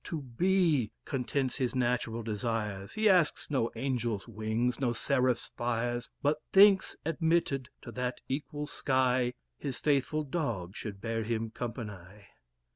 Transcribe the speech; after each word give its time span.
To 0.05 0.19
be_ 0.23 0.89
contents 1.05 1.57
his 1.57 1.75
natural 1.75 2.23
desires, 2.23 2.93
He 2.93 3.07
asks 3.07 3.51
no 3.51 3.69
angels' 3.75 4.27
wings, 4.27 4.79
no 4.79 4.93
seraphs' 4.93 5.51
fires, 5.55 6.09
But 6.23 6.37
thinks, 6.51 6.95
admitted 7.05 7.69
to 7.83 7.91
that 7.91 8.19
equal 8.27 8.65
sky, 8.65 9.35
His 9.59 9.77
faithful 9.77 10.23
dog 10.23 10.75
should 10.75 11.01
bear 11.01 11.21
him 11.21 11.51
company." 11.51 12.25